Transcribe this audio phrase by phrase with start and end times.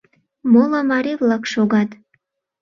[0.51, 1.89] Моло марий-влак шогат.